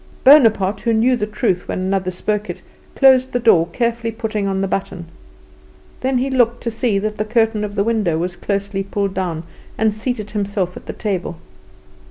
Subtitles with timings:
[0.23, 2.63] Bonaparte, who knew the truth when another spoke it,
[2.95, 5.05] closed the door, carefully putting on the button.
[5.99, 9.43] Then he looked to see that the curtain of the window was closely pulled down,
[9.77, 11.37] and seated himself at the table.